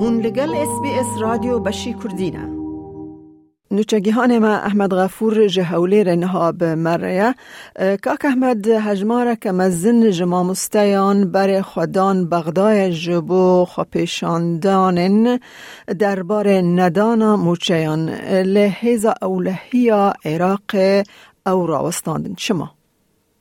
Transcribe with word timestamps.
هون 0.00 0.20
لگل 0.20 0.50
اس 0.56 0.80
بی 0.82 0.88
اس 1.00 1.06
رادیو 1.20 1.58
بشی 1.60 1.94
کردینه 2.04 2.48
نوچگیهان 3.70 4.38
ما 4.38 4.48
احمد 4.56 4.94
غفور 4.94 5.46
جهولی 5.48 6.04
رنها 6.04 6.52
به 6.52 6.74
مره 6.74 7.34
کاک 8.02 8.24
احمد 8.24 8.68
هجماره 8.68 9.36
که 9.36 9.52
مزن 9.52 10.10
جما 10.10 10.42
مستیان 10.44 11.30
بر 11.32 11.60
خودان 11.60 12.28
بغدای 12.28 12.90
جبو 12.92 13.66
در 14.62 15.38
دربار 15.98 16.48
ندانا 16.62 17.36
موچیان 17.36 18.08
لحیز 18.30 19.06
اولهی 19.22 19.90
عراق 20.24 20.70
او 21.46 21.66
راوستاندن 21.66 22.34
چما؟ 22.34 22.77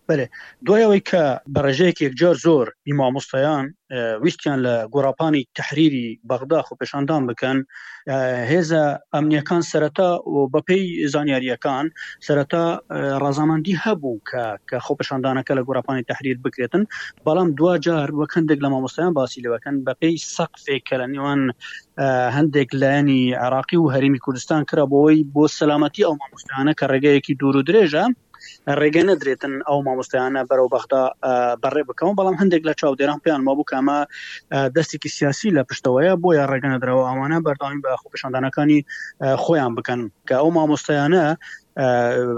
بەێ 0.10 0.26
دوایەوەی 0.66 1.02
کە 1.10 1.24
بەڕێژەیەکێک 1.55 2.14
جار 2.20 2.36
زۆر 2.46 2.68
ئیمامۆستایان 2.89 3.66
ویستیان 4.24 4.60
لە 4.66 4.75
گۆراپانی 4.93 5.43
تحریری 5.60 6.07
بەغدا 6.30 6.60
خۆ 6.68 6.74
پێشاندان 6.82 7.21
بکەن 7.30 7.57
هێزە 8.52 8.83
ئەمنیەکان 9.14 9.61
سەرەتا 9.71 10.10
و 10.33 10.38
بەپەی 10.54 10.83
زانیاریەکان 11.14 11.86
سەرەتا 12.25 12.66
ڕازامەندی 13.21 13.75
هەبوو 13.83 14.16
کە 14.30 14.43
کە 14.70 14.78
خۆپەشاندانەکە 14.86 15.54
لە 15.57 15.61
گۆراپانی 15.68 16.08
تحریر 16.11 16.38
بکرێتن 16.46 16.83
بەڵام 17.25 17.50
دو 17.58 17.66
جار 17.86 18.08
وەکەندێک 18.21 18.60
لە 18.64 18.68
مامۆستایان 18.74 19.14
باسی 19.19 19.44
لەوەکەن 19.46 19.75
بەپەی 19.88 20.16
سەقفێک 20.36 20.82
کە 20.89 20.96
لە 21.02 21.08
نێوان 21.14 21.42
هەندێک 22.36 22.69
لایەنی 22.82 23.21
عراقی 23.44 23.78
و 23.80 23.92
هەرمی 23.94 24.21
کوردستان 24.25 24.61
کرا 24.69 24.86
بۆەوەی 24.92 25.19
بۆ 25.36 25.44
سەلامەتی 25.58 26.05
ئەو 26.08 26.14
مامۆستانە 26.21 26.74
کە 26.80 26.86
ڕێگەیەکی 26.92 27.33
دوور 27.39 27.55
و 27.60 27.66
درێژە 27.69 28.05
ڕێگە 28.82 29.04
نەدرێتن 29.12 29.54
ئەو 29.68 29.78
مامۆستایانە 29.88 30.42
بەرەو 30.50 30.68
بەخدا 30.74 31.04
بەڕێ 31.64 31.84
بکەم 31.89 32.12
بەڵام 32.20 32.39
هەندێک 32.42 32.64
لە 32.70 32.73
چاودێران 32.80 33.20
پێیان 33.23 33.42
مابوو 33.48 33.70
کامە 33.72 34.00
دەستێکی 34.75 35.09
سیاسی 35.17 35.50
لە 35.58 35.62
پشتەوەیە 35.70 36.14
بۆ 36.22 36.30
یا 36.39 36.44
ڕێگەنەدرەوە 36.52 37.03
ئەوانە 37.09 37.38
بەرداوی 37.45 37.81
بە 37.86 37.91
خوپشاندانەکانی 38.02 38.80
خۆیان 39.44 39.72
بکەن 39.78 40.02
کە 40.28 40.36
ئەو 40.41 40.50
مامۆستایانە 40.58 41.25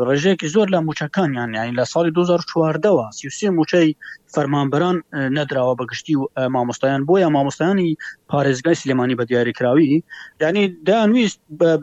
ڕێژەیەکی 0.09 0.48
زۆر 0.56 0.68
لە 0.73 0.80
موچەکانیان 0.88 1.50
یعنی 1.58 1.73
لە 1.80 1.84
ساڵی 1.94 2.12
2014ەوە 2.18 3.06
سیوسی 3.18 3.50
موچەی 3.58 3.90
فەرمانبەران 4.34 4.98
نەدراوە 5.38 5.73
بەگشتی 5.80 6.16
و 6.20 6.23
مامۆستایان 6.56 7.02
بۆیە 7.09 7.28
مامۆستایانی 7.36 7.90
پارێزگای 8.31 8.76
سلمانانی 8.81 9.16
بە 9.20 9.26
دیاریکراوی 9.30 10.04
یعنی 10.42 10.64
داویست 10.86 11.40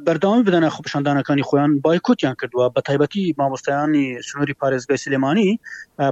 بەرداوامی 0.06 0.44
بدەنە 0.48 0.68
خوپشاندانەکانی 0.76 1.42
خۆیان 1.48 1.70
بایکوتیان 1.84 2.34
کردووە 2.42 2.68
بە 2.76 2.80
تایبەتی 2.88 3.34
مامۆستایانی 3.38 4.04
سنووری 4.28 4.54
پارێزگای 4.62 4.96
سلمانانی 5.04 5.58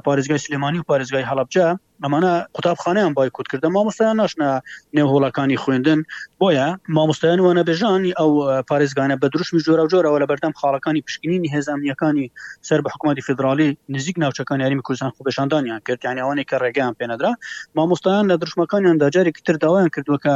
پارێزگای 0.09 0.39
سلمانانی 0.47 0.79
و 0.81 0.85
پارێزگای 0.91 1.25
هەڵبجە 1.31 1.67
ئەمانە 2.03 2.31
قوتابخانیان 2.57 3.13
بایکوت 3.19 3.47
کردە 3.53 3.69
مامۆستایان 3.77 4.17
ناشنا 4.23 4.49
نێوهۆڵەکانی 4.97 5.61
خوێندن 5.63 6.01
بۆیە 6.41 6.67
مامۆستایان 6.97 7.41
وانە 7.47 7.63
بێژانی 7.69 8.11
ئەو 8.19 8.31
پارێزگانە 8.69 9.15
بە 9.23 9.27
دروشمی 9.33 9.65
جۆرە 9.67 9.83
و 9.85 9.91
جۆرەوە 9.93 10.19
لە 10.23 10.27
بەردەم 10.31 10.53
خاڵەکانی 10.61 11.05
پشکنینی 11.07 11.49
هێزانیەکانی 11.55 12.27
سەر 12.69 12.81
بە 12.85 12.89
حکوومەتی 12.95 13.23
فدرالی 13.29 13.69
نزیک 13.95 14.17
ناوچەکان 14.23 14.59
یاریمی 14.65 14.85
کوردستان 14.87 15.11
خوبشاندانیان 15.17 15.81
کرد 15.87 16.01
یانی 16.07 16.21
ئەوانێک 16.23 16.47
کە 16.53 16.57
ڕێگەیان 16.63 16.95
پێنەدرا 17.01 17.33
مامۆستایان 17.77 18.25
لە 18.31 18.37
دروشمەکانیان 18.41 18.97
داجارێکی 19.03 19.43
تر 19.47 19.55
داوایان 19.65 19.91
کردوەکە 19.97 20.35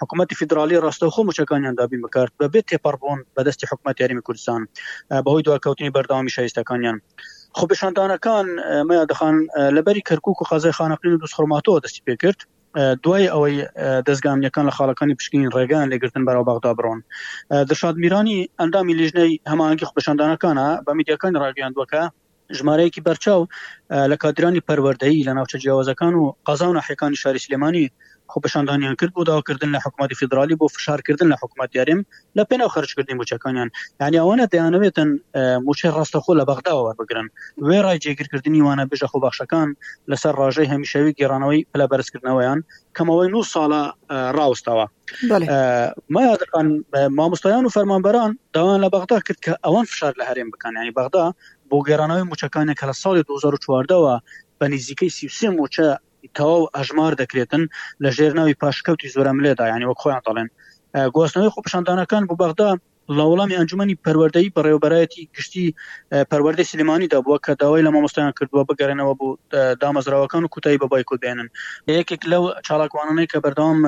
حکوومەتتی 0.00 0.34
فدرالی 0.40 0.80
ڕاستەخۆ 0.84 1.20
مچەکانیان 1.28 1.74
دابی 1.78 1.98
بکارت 2.04 2.32
بەبێت 2.40 2.64
تێپەربوون 2.70 3.18
بەدەستی 3.36 3.64
حکوومەت 3.70 3.96
یاریمی 4.02 4.22
کوردستان 4.26 4.60
بەهۆی 5.24 5.44
دواکەوتنی 5.46 5.92
بەرداوامی 5.94 6.32
شایستەکانیان 6.36 6.98
خۆ 7.56 7.64
بشاندانەکان 7.70 8.46
مەیا 8.88 9.04
دەخان 9.12 9.36
لەبەری 9.76 10.02
کەرکک 10.08 10.28
و 10.40 10.46
خازای 10.50 10.76
خانەقین 10.78 11.12
و 11.12 11.20
دوسخۆماتەوە 11.22 11.78
دەستی 11.84 12.04
پێکرد 12.06 12.40
دوای 13.04 13.28
ئەوەی 13.32 13.56
دەستگامیەکان 14.08 14.64
لە 14.68 14.72
خاڵەکانی 14.76 15.14
پشکین 15.18 15.44
ڕێگان 15.56 15.86
لێگرتن 15.92 16.24
بەرەو 16.28 16.44
باغدا 16.48 16.72
بڕۆن 16.78 16.98
دەشاد 17.70 17.94
میرانی 18.02 18.38
ئەندامی 18.60 18.94
لیژنەی 19.00 19.32
هەمانگی 19.50 19.86
خۆبشاندانەکانە 19.88 20.66
بە 20.86 20.92
میدیەکان 20.98 21.32
ڕاگەاندوەکە 21.42 22.02
ژمارەیەکی 22.58 23.04
بەرچاو 23.06 23.42
لە 24.10 24.16
کادرانی 24.22 24.64
پەروەەردەی 24.68 25.24
لە 25.28 25.32
ناوچە 25.36 25.56
جیاوازەکان 25.62 26.14
و 26.16 26.24
قازان 26.48 26.74
و 26.76 26.84
حەکانی 26.88 27.20
شاری 27.22 27.44
سلێمانی 27.46 27.86
خۆپشاندانیان 28.32 28.94
کرد 29.00 29.12
بۆ 29.16 29.24
داواکردن 29.24 29.68
لە 29.76 29.80
حکومتی 29.86 30.14
فدرالی 30.14 30.56
بۆ 30.60 30.66
فشارکردن 30.72 31.32
لە 31.32 31.36
حکوومەت 31.42 31.70
یاریم 31.74 32.06
لە 32.38 32.42
پێنا 32.50 32.66
خرجکردنی 32.68 33.16
موچەکانیان 33.20 33.68
یعنی 34.00 34.16
ئەوانە 34.22 34.44
دەیانەوێتن 34.52 35.08
موچە 35.68 35.86
ڕاستەخۆ 35.96 36.32
لە 36.40 36.44
بەغداوە 36.50 36.94
بگرن 37.00 37.26
وێ 37.68 37.78
ڕای 37.86 37.98
جێگیرکردنی 38.04 38.60
وانە 38.66 38.84
بژە 38.90 39.06
خۆباشەکان 39.12 39.68
لەسەر 40.10 40.32
ڕژەی 40.40 40.68
هەمیشەوی 40.72 41.12
گێرانەوەی 41.18 41.60
پلە 41.72 41.86
بەرزکردنەوەیان 41.90 42.58
کەمەوەی 42.96 43.28
نو 43.34 43.40
ساڵە 43.52 43.82
ڕاوستەوە 44.36 44.86
مامۆستایان 47.18 47.64
و 47.66 47.74
فەرمانبەران 47.76 48.30
داوان 48.54 48.78
لە 48.84 48.88
بەغدا 48.94 49.18
کرد 49.26 49.38
کە 49.44 49.52
ئەوان 49.64 49.84
فشار 49.90 50.12
لە 50.20 50.24
هەرێم 50.30 50.48
بکەن 50.52 50.72
ینی 50.80 50.94
بەغدا 50.98 51.24
بۆ 51.70 51.76
گێرانەوەی 51.88 52.24
موچەکانی 52.30 52.74
کە 52.80 52.84
لە 52.90 52.94
ساڵی 53.02 53.22
2014ەوە 53.30 54.14
بە 54.58 54.66
نزیکەی 54.74 55.10
سیسێ 55.18 55.48
مۆچە 55.56 55.88
تەواو 56.36 56.70
ئەژمار 56.76 57.12
دەکرێتن 57.20 57.62
لە 58.02 58.08
ژێرناوی 58.16 58.58
پاشکەوتی 58.62 59.12
زۆرەملێدا 59.14 59.64
ینی 59.72 59.88
وەک 59.88 59.98
خۆیان 60.02 60.22
دەڵێن 60.26 60.48
گواستنەوەی 61.14 61.54
خۆپشاندانەکان 61.54 62.22
بۆ 62.28 62.34
بەغدا 62.40 62.70
لە 63.16 63.24
وڵامی 63.30 63.56
ئەنجومی 63.58 63.96
پەروەەردەی 64.06 64.48
بەڕێوبەرایەتی 64.56 65.22
گشتی 65.36 65.66
پەروەەردە 66.30 66.64
سلمانیدا 66.70 67.18
بووە 67.24 67.38
کە 67.44 67.52
داوای 67.60 67.82
لە 67.86 67.90
مامۆستایان 67.94 68.32
کردووە 68.38 68.62
بگەڕێنەوە 68.68 69.14
بوو 69.20 69.32
دامەزراوەکان 69.80 70.42
و 70.44 70.52
کوتایی 70.54 70.78
بە 70.82 70.86
بایکۆ 70.92 71.14
بێنن 71.22 71.48
یەکێک 71.98 72.22
لەو 72.32 72.42
چالاکوانەی 72.66 73.28
کە 73.32 73.38
بەردام 73.44 73.78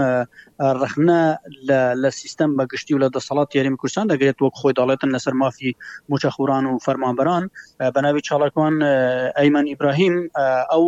ڕخنە 0.83 1.21
لە 2.03 2.11
سیستم 2.21 2.51
بە 2.59 2.65
گشتی 2.73 2.93
و 2.95 3.03
لە 3.05 3.09
دەسەڵات 3.17 3.51
یاریمی 3.57 3.77
کوردستان 3.81 4.07
دەگرێت 4.13 4.39
وەک 4.43 4.55
خۆی 4.61 4.75
دەڵێتن 4.81 5.11
لەسەر 5.15 5.35
مافی 5.43 5.71
موچەخوران 6.11 6.65
و 6.71 6.75
فەرمانبەران 6.87 7.45
بەناوی 7.95 8.21
چالاکوان 8.29 8.75
ئەیمان 9.39 9.67
ئیبراهیم 9.71 10.15
ئەو 10.73 10.85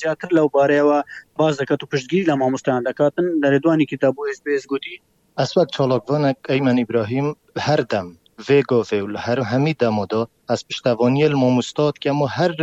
زیاتر 0.00 0.28
لەو 0.36 0.46
بارەیەوە 0.54 0.98
باز 1.40 1.54
دەکات 1.60 1.80
و 1.82 1.86
پشتگیری 1.92 2.26
لە 2.30 2.34
مامۆستایان 2.40 2.82
دەکاتن 2.88 3.26
لە 3.42 3.48
ردوانی 3.54 3.86
کتاب 3.92 4.12
بۆ 4.16 4.22
SسBS 4.36 4.64
گوتی 4.72 4.96
از 5.36 5.52
وقت 5.56 5.68
چالاکوان 5.72 6.34
ایمن 6.48 6.78
ابراهیم 6.78 7.34
هر 7.58 7.76
دم 7.76 8.16
ویگا 8.48 8.82
ویول 8.92 9.16
هر 9.16 9.40
همی 9.40 9.74
دا 9.74 10.28
از 10.48 10.64
پشتوانی 10.70 11.24
الماموستاد 11.24 11.98
که 11.98 12.10
ما 12.10 12.26
هر 12.26 12.54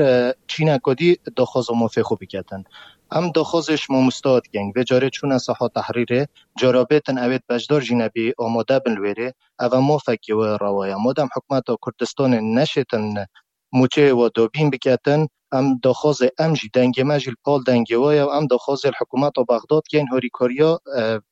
چین 0.47 0.69
اکادی 0.69 1.17
داخاز 1.35 1.69
و 1.69 1.73
مافه 1.73 2.03
خوبی 2.03 2.25
کردن. 2.27 2.63
ام 3.11 3.31
داخازش 3.31 3.89
ماموستاد 3.89 4.43
گنگ 4.53 4.73
و 4.75 4.83
جاره 4.83 5.09
چون 5.09 5.37
صحا 5.37 5.67
تحریره 5.67 6.27
جرابتن 6.59 7.17
اوید 7.17 7.41
بجدار 7.49 7.81
جنبی 7.81 8.33
آماده 8.37 8.79
بن 8.79 8.93
لویره 8.93 9.33
او 9.59 9.79
ما 9.81 9.97
فکی 9.97 10.33
و 10.33 10.57
روایا 10.57 10.97
مادم 10.97 11.27
حکمت 11.35 11.63
کردستان 11.85 12.33
نشیتن 12.33 13.25
موچه 13.73 14.13
و 14.13 14.29
دابین 14.35 14.69
بکتن 14.69 15.27
ام 15.53 15.79
دخوز 15.83 16.21
ام 16.39 16.53
جی 16.53 16.69
دنگه 16.73 17.03
مجل 17.03 17.33
پال 17.43 17.63
دنگه 17.63 17.97
و 17.97 18.13
یا 18.13 18.31
ام 18.33 18.47
دخوز 18.47 18.85
الحکومت 18.85 19.37
و 19.37 19.43
بغداد 19.45 19.83
گین 19.89 20.07
هوری 20.11 20.29
کوریا 20.29 20.79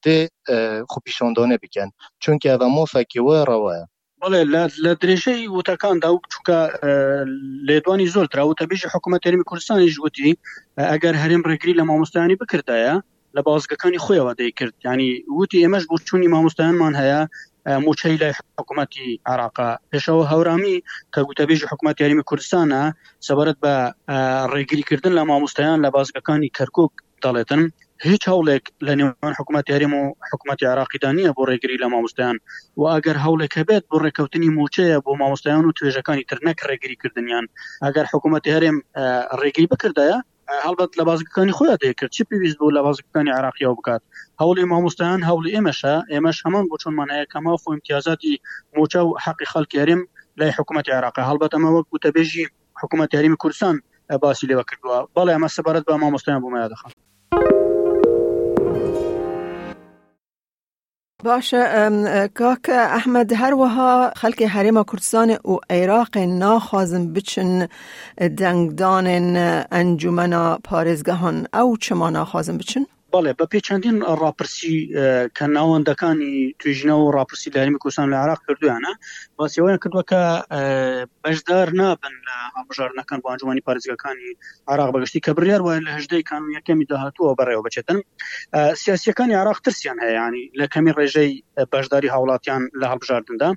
ده 0.03 0.30
خو 0.90 1.00
پیشاندانه 1.06 1.57
بکن 1.57 1.90
چون 2.19 2.38
که 2.40 2.52
اوه 2.52 2.68
ما 2.75 2.85
فکر 2.85 3.22
و 3.22 3.34
روه 3.34 3.74
بله 4.22 4.46
لە 4.84 4.94
درێژەی 5.02 5.47
وتەکاندا 5.58 6.06
و 6.16 6.19
چکە 6.34 6.59
لێدوانی 7.68 8.08
زۆر 8.13 8.25
درا 8.31 8.47
و 8.47 8.53
تەبیژ 8.62 8.81
حکوومەت 8.94 9.28
هەرمی 9.28 9.44
کوردستانی 9.46 9.88
ژوتی 9.90 10.38
ئەگەر 10.81 11.16
هەرێم 11.24 11.41
ڕێگری 11.50 11.75
لە 11.79 11.84
مامۆستانی 11.90 12.35
بکردایە 12.41 12.96
لە 13.38 13.41
بازگەکانی 13.47 14.00
خۆیەوە 14.06 14.34
دەیکرد 14.40 14.74
ینی 14.85 15.12
وتی 15.40 15.63
ئێمەش 15.63 15.84
بۆ 15.90 15.96
چوونی 16.08 16.28
مامۆستایانمان 16.34 16.94
هەیە 17.02 17.22
موچەی 17.85 18.18
لای 18.22 18.34
حکوومەتتی 18.59 19.07
عراقا 19.31 19.69
پێشەوە 19.91 20.24
هەورامی 20.31 20.78
کە 21.13 21.19
گوتەبێژی 21.28 21.69
حکوومەت 21.72 21.97
یاریمی 22.02 22.25
کوردستانە 22.30 22.81
سەبارەت 23.28 23.57
بە 23.66 23.74
ڕێگیریکردن 24.53 25.13
لە 25.19 25.24
مامۆستایان 25.30 25.79
لە 25.85 25.90
بازگەکانی 25.96 26.50
کەرکک 26.58 26.94
دەڵێتن 27.24 27.64
هیچ 28.08 28.23
هەوڵێک 28.32 28.66
لە 28.88 28.94
نێوان 28.99 29.34
حکوومەت 29.40 29.66
یاریم 29.73 29.94
و 29.99 30.03
حکوومەت 30.32 30.59
عراقیدانە 30.73 31.28
بۆ 31.35 31.41
ڕێگری 31.49 31.78
لە 31.84 31.88
مامۆستایان 31.94 32.38
و 32.79 32.84
ئەگەر 32.94 33.17
هەوڵێک 33.26 33.53
هەبێت 33.59 33.84
بۆ 33.90 33.97
ڕێککەوتنی 34.03 34.53
موچەیە 34.58 34.97
بۆ 35.05 35.11
مامۆستایان 35.22 35.64
و 35.66 35.76
توێژەکانی 35.78 36.28
ترنەک 36.29 36.58
ڕێگریکردنیان 36.70 37.46
ئەگەر 37.85 38.05
حکوومەت 38.14 38.44
هەرێم 38.53 38.78
ڕێگری 39.41 39.67
بکردایە 39.73 40.17
هەڵبەت 40.66 40.91
لە 40.99 41.03
بازەکانی 41.09 41.55
خۆیان 41.57 41.81
دەکرد 41.85 42.11
چی 42.16 42.23
پێویست 42.29 42.57
بوو 42.59 42.75
لە 42.78 42.81
بازەکانی 42.87 43.35
عراقیەوە 43.37 43.73
بکات 43.79 44.01
هەوڵی 44.41 44.69
مامۆستایان 44.72 45.22
هەولی 45.29 45.53
ئێمەشە 45.55 45.96
ئێمەش 46.13 46.37
هەمان 46.46 46.66
بۆ 46.69 46.75
چۆنمانەیە 46.81 47.29
کەما 47.34 47.53
خۆ 47.61 47.67
امتیازاتی 47.75 48.34
موچە 48.75 49.01
و 49.03 49.17
حەقی 49.25 49.49
خەڵکیێریم 49.51 50.01
لای 50.40 50.55
حکوومەتی 50.57 50.96
عراقی 50.97 51.28
هەڵبەت 51.29 51.51
ئەمە 51.55 51.69
وەک 51.75 51.87
وتەبێژی 51.93 52.46
حکوومەت 52.81 53.09
یاریمی 53.16 53.40
کوردستان 53.41 53.75
باسی 54.23 54.47
لێوە 54.49 54.63
کردووە 54.69 54.97
بەڵێ 55.16 55.31
ئەمە 55.35 55.49
سەبارەت 55.57 55.84
بە 55.87 55.96
مامۆستایان 56.03 56.41
بۆمە 56.43 56.61
دەخن 56.73 56.91
باشه 61.24 62.30
کاک 62.34 62.70
احمد 62.70 63.34
هر 63.34 63.54
وها 63.54 64.12
خلک 64.16 64.42
حریم 64.44 64.84
کردستان 64.84 65.32
و 65.46 65.58
عراق 65.70 66.18
ناخوازن 66.18 67.14
بچن 67.14 67.68
دنگدان 68.38 69.08
انجمنا 69.72 70.58
پارزگهان 70.64 71.48
او 71.54 71.78
چما 71.78 72.10
ناخوازن 72.10 72.58
بچن؟ 72.58 72.86
بەڵێ 73.14 73.32
بە 73.40 73.46
پێ 73.52 73.59
چەندین 73.67 73.97
ڕاپرسی 74.23 74.78
کە 75.38 75.46
ناوەندەکانی 75.56 76.34
توژنە 76.59 76.96
و 77.03 77.11
ڕاپرسی 77.17 77.50
داریمی 77.58 77.79
کوردستان 77.84 78.08
لە 78.14 78.17
عراق 78.23 78.40
کردویانە 78.46 78.91
باسیەوەیان 79.40 79.79
کردووە 79.84 80.03
کە 80.11 80.22
بەشدار 81.23 81.67
نابن 81.79 82.16
لە 82.28 82.38
هەبژارنەکان 82.58 83.20
بانجوانی 83.26 83.61
پارێزگەکانی 83.67 84.32
عراق 84.72 84.90
بەگشتی 84.96 85.20
کە 85.26 85.32
بریار 85.38 85.61
وایە 85.66 85.82
لە 85.88 85.91
هەشدەی 85.97 86.23
کان 86.29 86.44
یەکەمی 86.58 86.85
داهاتووە 86.91 87.34
بەڕێوە 87.40 87.61
بچێتن 87.67 87.97
سیاسەکانی 88.82 89.34
عراق 89.41 89.59
ترسیان 89.66 89.97
هەیەانی 90.08 90.44
لە 90.59 90.66
کەمی 90.73 90.91
ڕێژەی 90.97 91.32
بەشداری 91.72 92.09
هاوڵاتیان 92.14 92.64
لە 92.82 92.85
هەبژاردندا 92.94 93.50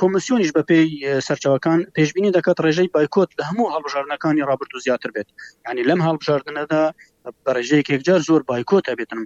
کۆمسیۆنیش 0.00 0.50
بە 0.56 0.62
پێی 0.70 0.86
سەرچەوەکان 1.26 1.78
پێشببینی 1.96 2.30
دەکات 2.36 2.58
ڕێژەی 2.64 2.88
بایکۆت 2.94 3.30
لە 3.38 3.42
هەموو 3.48 3.70
هەڵبژارنەکانی 3.74 4.42
رابررت 4.50 4.72
و 4.74 4.80
زیاتر 4.86 5.10
بێت 5.14 5.28
ینی 5.68 5.82
لەم 5.90 6.00
هەڵبژاردنەدا 6.06 6.82
بەڕژەیەکێکجار 7.44 8.20
زۆر 8.28 8.40
بایکۆتە 8.48 8.92
بێتن 8.98 9.22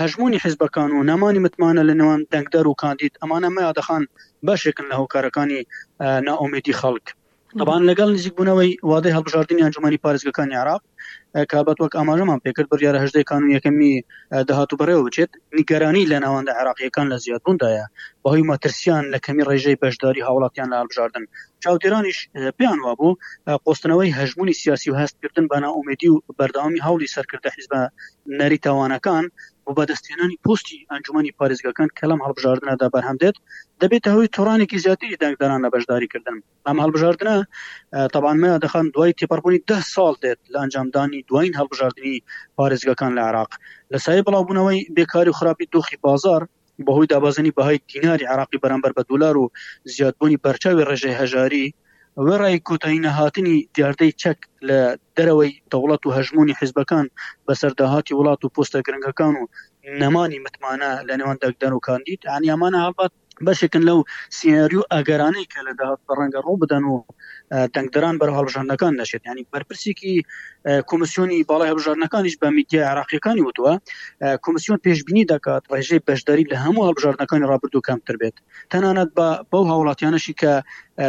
هەژمونی 0.00 0.42
حزبەکان 0.44 0.90
و 0.92 1.06
نەمانی 1.10 1.42
متمانە 1.44 1.82
لە 1.88 1.94
نێوان 2.00 2.20
دەنگدەر 2.32 2.66
و 2.68 2.78
کاندید 2.82 3.18
ئەمانە 3.20 3.48
مەیادەخان 3.56 4.02
بەشێکن 4.46 4.86
لە 4.90 4.94
هۆکارەکانی 5.00 5.62
ناومێدی 6.26 6.78
خەڵک 6.80 7.06
طبعاان 7.60 7.82
لەگەڵ 7.90 8.08
نزیک 8.16 8.34
بوونەوەی 8.38 8.70
وادەی 8.90 9.14
هەڵبژاردننی 9.16 9.64
ئەنجومی 9.64 10.02
پارێزگەکانی 10.04 10.58
عراق 10.62 10.82
کابەت 11.52 11.78
وەک 11.80 11.92
ئاماژەمان 11.98 12.38
پێکرد 12.44 12.68
بریاە 12.72 13.02
هەشدەی 13.04 13.28
کانون 13.30 13.50
یەکەمی 13.56 13.92
داهاتوو 14.48 14.78
بەرەوە 14.80 15.02
بچێت 15.06 15.30
نیگەرانی 15.58 16.08
لە 16.12 16.18
ناوەندە 16.24 16.52
عراقیەکان 16.60 17.06
لە 17.12 17.16
زیادبووندایە 17.24 17.84
بەهی 18.24 18.44
مەترسیان 18.50 19.04
لە 19.12 19.18
کەمی 19.24 19.46
ڕێژەی 19.48 19.80
بەشداری 19.82 20.26
هاوڵاتیان 20.26 20.68
لە 20.72 20.76
هەڵبژاردن 20.80 21.24
چاودێرانیش 21.62 22.18
پێیان 22.58 22.78
وابوو 22.84 23.10
قۆستنەوەی 23.64 24.14
هەژمونی 24.18 24.58
سیاسی 24.62 24.88
و 24.90 24.98
هەستکردن 25.02 25.46
بە 25.50 25.58
ناومێدی 25.64 26.08
و 26.12 26.16
بەرداوامی 26.38 26.84
هەولی 26.86 27.12
سەرکردە 27.14 27.48
حیزب 27.54 27.72
نەری 28.40 28.58
تاوانەکان 28.64 29.24
بۆ 29.66 29.72
بەدەستێنانی 29.78 30.40
پستی 30.44 30.86
ئەنجومی 30.90 31.32
پارێزگەکان 31.38 31.88
کەلم 31.98 32.20
هەڵبژاردنە 32.26 32.74
دابەر 32.82 33.04
هەمدێت 33.08 33.36
دەبێتە 33.80 34.08
هەوی 34.14 34.32
تۆرانێکی 34.36 34.82
زیاتری 34.84 35.20
دەنگدارانە 35.22 35.68
بەشداریکردن 35.74 36.36
ئەم 36.66 36.76
هەڵبژاردنە 36.82 37.36
تابانمەیە 38.14 38.56
دەخان 38.64 38.86
دوای 38.94 39.16
تێپەربوونی 39.18 39.60
ده 39.68 39.78
ساڵ 39.94 40.12
دێت 40.24 40.40
لە 40.52 40.58
ئەنجامدانی 40.62 41.20
دوین 41.28 41.52
هەڵبژاردننی 41.60 42.16
پارێزگەکان 42.58 43.12
لە 43.18 43.22
عراق 43.28 43.50
لە 43.92 43.98
سای 44.04 44.24
بڵاوبوونەوەی 44.26 44.86
بێکاری 44.96 45.36
خراپی 45.38 45.70
دۆخی 45.74 45.96
بازار 46.06 46.42
بەهۆی 46.86 47.10
دابازنی 47.12 47.54
بەهای 47.58 47.78
دیناری 47.90 48.30
عراقی 48.32 48.58
بەرامبەر 48.62 48.92
بە 48.96 49.02
دولار 49.10 49.34
و 49.38 49.44
زیادبوونی 49.94 50.40
بەرچاوی 50.44 50.86
ڕێژەی 50.88 51.18
هەژاری 51.20 51.66
وەڕای 52.28 52.56
کۆتاییە 52.68 53.10
هاتنی 53.18 53.56
دیاردەی 53.74 54.12
چەک 54.22 54.38
لە 54.68 54.80
دەرەوەی 55.16 55.52
دەوڵەت 55.72 56.02
و 56.04 56.14
هەژمونی 56.16 56.58
حیزبەکان 56.60 57.06
بە 57.46 57.52
سەرداهاتی 57.60 58.16
وڵات 58.18 58.40
و 58.42 58.52
پۆستە 58.54 58.78
گرنگەکان 58.86 59.34
و 59.36 59.42
نەمانی 60.00 60.42
متمانە 60.44 60.90
لە 61.08 61.14
نێوان 61.20 61.38
دەگدەر 61.44 61.72
و 61.74 61.84
کاندید 61.88 62.20
ئەنیامانە 62.30 62.78
هاپات 62.84 63.12
بەشێکن 63.46 63.82
لەو 63.88 63.98
سیێری 64.36 64.76
و 64.80 64.86
ئەگەرانەی 64.94 65.46
کە 65.52 65.60
لەدا 65.68 65.88
ڕەنگە 66.18 66.40
ڕوو 66.46 66.60
بدەن 66.62 66.82
و 66.90 66.94
تەنگدەران 67.74 68.16
بەر 68.20 68.30
هەڵبژارنەکان 68.36 68.92
نەشێت 69.00 69.22
ینی 69.30 69.46
بەرپرسێکی 69.52 70.14
کمیسیۆنی 70.90 71.38
باڵای 71.50 71.70
هەبژارنەکانیش 71.72 72.36
بە 72.42 72.48
میدیا 72.58 72.82
عراقیەکانی 72.92 73.44
وتوە 73.46 73.72
کمیسیۆن 74.44 74.78
پێشببینی 74.86 75.24
دەکات 75.32 75.62
ڕێژەی 75.72 76.04
بەشداری 76.08 76.48
لە 76.52 76.56
هەموو 76.64 76.86
هەڵبژارنەکانی 76.88 77.48
ڕابردو 77.50 77.84
کەمتر 77.88 78.16
بێت 78.20 78.36
تەنانەت 78.72 79.10
بە 79.16 79.28
بەو 79.50 79.64
هاوڵاتیانشی 79.70 80.34
کە 80.40 80.52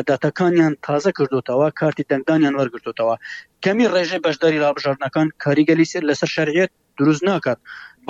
داتەکانیان 0.10 0.74
تازە 0.88 1.12
کردوتەوە 1.18 1.68
کارتی 1.80 2.06
دەنگدانیان 2.12 2.56
وەرگرتوتەوە 2.60 3.16
کەمی 3.63 3.88
ڕێژەی 3.94 4.21
بەشداری 4.25 4.62
ڕابژارنەکان 4.63 5.28
کاریگەلی 5.44 5.86
لەسەر 6.10 6.30
شەرعێت 6.38 6.71
دروست 7.00 7.24
ناکات 7.30 7.60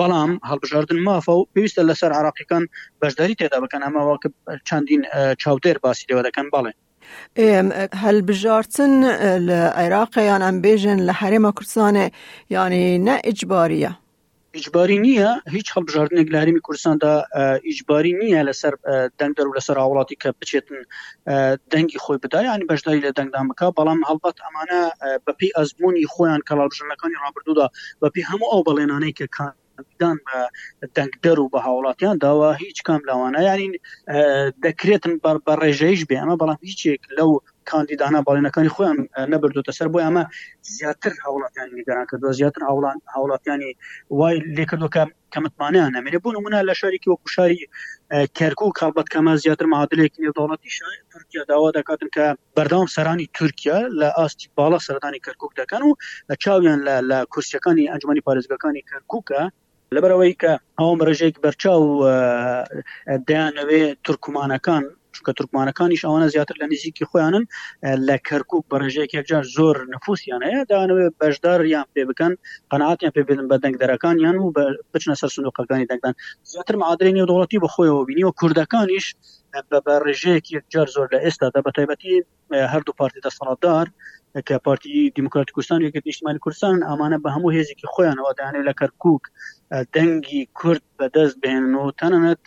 بەڵام 0.00 0.30
هەڵبژاردن 0.50 1.00
مافە 1.08 1.32
و 1.36 1.46
پێویستە 1.52 1.82
لەسەر 1.88 2.10
عراقیەکان 2.18 2.64
بەشداری 3.00 3.38
تێدا 3.40 3.58
بکەن 3.64 3.82
ئەمەوە 3.86 4.14
چندین 4.68 5.02
چاودێر 5.42 5.76
باسی 5.84 6.06
لەوە 6.10 6.22
دەکەن 6.28 6.46
بڵێ 6.54 6.72
هەلبژارتن 8.04 8.94
لە 9.48 9.60
عێراقیان 9.80 10.42
ئەمبێژن 10.46 10.98
لە 11.08 11.12
هەرێمە 11.20 11.50
کوردستانێ 11.56 12.06
ینی 12.54 12.84
نە 13.06 13.14
ئیجباریە. 13.28 13.92
ئیجباری 14.56 14.98
نییە 15.06 15.30
هیچ 15.56 15.66
هەڵبژاردنێک 15.74 16.28
لە 16.32 16.38
هەرمی 16.42 16.62
کوردستاندا 16.66 17.12
ئیجباری 17.68 18.12
نییە 18.20 18.40
لەسەر 18.48 18.74
دەنگ 19.18 19.32
دەرو 19.38 19.56
لەسەر 19.58 19.76
وڵاتی 19.90 20.16
کە 20.22 20.28
بچێتن 20.40 20.78
دەنگی 21.72 21.98
خۆی 22.04 22.18
بدایانی 22.22 22.68
بەشداری 22.70 23.02
لە 23.06 23.10
دەنگدامەکە 23.18 23.66
بەڵام 23.78 24.00
هەڵبەت 24.08 24.36
ئەمانە 24.44 24.80
بەپی 25.26 25.50
ئەزمموی 25.56 26.08
خۆیان 26.12 26.42
کەڵبژنەکانی 26.48 27.20
ڕابردوودا 27.22 27.66
بەپی 28.02 28.22
هەموو 28.30 28.52
ئەو 28.52 28.62
بەڵێنانەی 28.68 29.14
کە 29.18 29.26
کان 29.36 29.52
بدان 29.82 30.18
بە 30.80 30.86
دەنگدەر 30.96 31.38
و 31.40 31.46
بە 31.54 31.60
هاوڵاتیان 31.66 32.16
داوا 32.24 32.50
هیچ 32.64 32.78
کام 32.86 33.00
لەوانە 33.08 33.40
یانین 33.48 33.72
دەکرێتن 34.66 35.14
بە 35.46 35.52
ڕێژەیش 35.62 36.00
بێ 36.08 36.16
ئەمە 36.20 36.36
بەڵام 36.40 36.60
هیچێک 36.70 37.02
لەو 37.18 37.30
کاندیدانا 37.70 38.20
باڵێنەکانی 38.26 38.70
خۆیان 38.74 38.98
نەبردوتە 39.32 39.72
سەر 39.78 39.88
بۆ 39.92 39.98
ئەمە 40.04 40.24
زیاتر 40.76 41.12
هاوڵاتیان 41.24 41.68
نیگەران 41.78 42.06
کردووە 42.10 42.32
زیاتر 42.40 42.60
هاوڵان 42.68 42.98
هاوڵاتیانی 43.14 43.72
وای 44.18 44.34
لێکردوکە 44.56 45.02
کەمتمانیان 45.34 45.90
نامێنێ 45.96 46.18
بوون 46.22 46.36
منە 46.44 46.60
لە 46.68 46.74
شارێکی 46.80 47.10
وەکو 47.12 47.28
شاری 47.36 47.58
کەرکو 48.38 48.64
و 48.68 48.76
کاڵبەت 48.78 49.06
کەمە 49.14 49.32
زیاتر 49.44 49.66
معادلێکی 49.72 50.22
نێودوڵەتی 50.24 50.70
شاری 50.78 50.98
تورکیا 51.12 51.42
داوا 51.50 51.68
دەکاتن 51.78 52.08
کە 52.16 52.24
بەردام 52.56 52.86
سەرانی 52.96 53.26
تورکیا 53.38 53.78
لە 54.00 54.08
ئاستی 54.18 54.46
باڵا 54.58 54.78
سەردانی 54.86 55.20
کەرکک 55.26 55.52
دەکەن 55.60 55.82
و 55.86 55.90
لە 56.28 56.34
چاویان 56.42 56.80
لە 57.10 57.18
کورسەکانی 57.32 57.88
ئەنجمەی 57.90 58.24
پارێزگەکانی 58.26 58.82
کەرککە 58.90 59.42
لەبەرەوەی 59.94 60.34
کە 60.42 60.52
ئەوم 60.80 60.98
ڕژێک 61.08 61.36
بەرچاو 61.44 61.82
دەیانەوێ 63.28 63.82
ترکمانەکان 64.06 64.84
کە 65.26 65.32
ترکمانەکانیش 65.38 66.02
ئەوانە 66.06 66.28
زیاتر 66.34 66.54
لە 66.62 66.66
نزیکی 66.72 67.04
خۆیانن 67.10 67.44
لە 68.08 68.16
کەرکک 68.28 68.62
بە 68.70 68.76
ڕژەیەک 68.82 69.12
یەکجار 69.18 69.44
زۆر 69.56 69.76
نفوسیان 69.94 70.40
هەیە 70.48 70.60
داوێت 70.70 71.14
بەشدار 71.20 71.60
یان 71.74 71.86
پێ 71.94 72.02
بکەن 72.10 72.32
قەنعاتیان 72.70 73.12
پێ 73.16 73.22
بدن 73.28 73.46
بە 73.50 73.56
دەنگدەرەکان 73.64 74.16
یان 74.24 74.36
و 74.38 74.46
بچنە 74.92 75.14
سەر 75.20 75.30
سنوقەکانی 75.36 75.86
دەنگدان 75.90 76.14
زیاتر 76.52 76.74
معادرێنی 76.82 77.22
و 77.22 77.28
دەوڵەتی 77.30 77.62
بەخۆیەوە 77.64 78.02
بینیوە 78.08 78.32
کوردەکانیش 78.38 79.06
بە 79.70 79.78
ڕژەیەک 80.06 80.46
یەکجار 80.56 80.86
زۆر 80.94 81.06
لە 81.14 81.18
ئێستا 81.24 81.46
دە 81.54 81.60
بە 81.66 81.70
تایبەتی 81.76 82.14
هەردوو 82.72 82.96
پارتی 82.98 83.20
دەسەڵاتدار 83.26 83.86
کە 84.48 84.56
پارتی 84.66 85.10
دیموکراتی 85.16 85.52
کوردستان 85.54 85.80
یەکە 85.86 86.00
نیشتمانی 86.06 86.38
کوردستان 86.44 86.82
ئامانە 86.88 87.18
بە 87.24 87.30
هەموو 87.36 87.54
هێزیکی 87.56 87.90
خۆیانەوە 87.94 88.32
دانێت 88.38 88.64
لە 88.68 88.74
کەرکک 88.80 89.22
دەنگی 89.94 90.40
کورد 90.58 90.82
بەدەست 90.98 91.36
بێنن 91.42 91.72
و 91.74 91.90
تەنانەت 92.00 92.44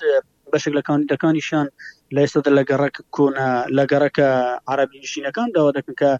بەشکلەکان 0.53 0.99
دەکانیشان 1.11 1.67
لە 2.15 2.19
ئێستادا 2.23 2.51
لە 2.59 2.63
گەڕک 2.69 2.95
کۆنا 3.15 3.49
لە 3.77 3.83
گەڕەکە 3.91 4.27
عربی 4.71 4.99
نشینەکان 5.03 5.47
داوا 5.55 5.71
دەکەن 5.77 5.95
کە 6.01 6.11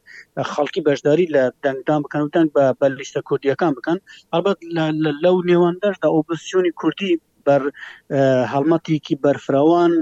خەڵکی 0.51 0.83
بەشداری 0.88 1.31
لە 1.35 1.43
دەنگدان 1.63 1.99
بکەن 2.03 2.21
و 2.23 2.31
دەنگ 2.35 2.49
بە 2.55 2.65
بەلیشتە 2.81 3.21
کوردیەکان 3.27 3.71
بکەن 3.77 3.97
هەڵبەت 4.33 4.57
لەو 5.25 5.35
نێواندەشدا 5.49 6.07
ئۆپسیۆنی 6.15 6.73
کوردی 6.79 7.11
بەر 7.50 7.63
هەڵمەتێکی 8.53 9.15
بەرفراوان 9.25 9.94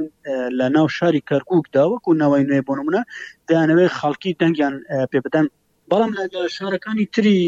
لە 0.60 0.66
ناو 0.76 0.88
شاری 0.98 1.22
کەرکک 1.30 1.64
داوەکو 1.76 2.12
ناوای 2.22 2.48
نوێ 2.50 2.62
بۆنمونە 2.68 3.02
دایانەوەی 3.48 3.94
خەڵکی 4.00 4.32
دەنگیان 4.42 4.76
پێبدەن 5.12 5.46
بەڵام 5.92 6.12
لە 6.18 6.24
شارەکانی 6.58 7.06
تری 7.16 7.40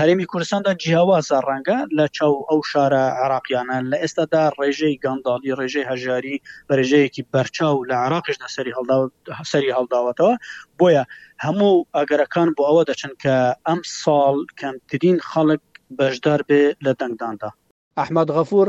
هەرێمی 0.00 0.28
کوردستاندا 0.30 0.72
جیاوازە 0.82 1.38
ڕەنگە 1.48 1.78
لە 1.98 2.04
چاو 2.16 2.34
ئەو 2.48 2.60
شارە 2.70 3.04
عراقیانە 3.22 3.76
لە 3.90 3.96
ئێستادا 4.02 4.44
ڕێژەی 4.58 4.94
گانداڵی 5.04 5.56
ڕێژەی 5.58 5.88
هەژاری 5.90 6.36
بەرژەیەکی 6.68 7.22
بەرچاو 7.32 7.74
لە 7.90 7.96
عراقش 8.04 8.36
دەسەری 8.42 8.72
هەسەری 9.38 9.74
هەڵداوەتەوە 9.76 10.34
بۆیە 10.78 11.04
هەموو 11.44 11.76
ئەگەرەکان 11.96 12.48
بۆ 12.56 12.62
ئەوە 12.68 12.82
دەچن 12.90 13.12
کە 13.22 13.36
ئەم 13.68 13.80
ساڵ 14.02 14.36
کەمترین 14.60 15.18
خەڵک 15.30 15.62
بەشدار 15.98 16.40
بێ 16.48 16.62
لە 16.84 16.92
دەنگداندا 17.00 17.50
ئەحمد 17.98 18.28
غەفور 18.36 18.68